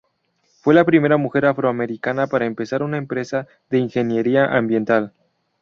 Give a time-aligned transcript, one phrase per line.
[0.61, 5.13] Fue la primera mujer afroamericana para empezar una empresa de ingeniería ambiental.